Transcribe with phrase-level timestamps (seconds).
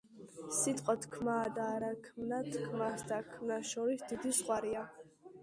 [0.59, 2.41] „სიტყვა თქმაა და არა ქმნა.
[2.57, 4.89] თქმასა და ქმნას შორის დიდი ზღვარია.“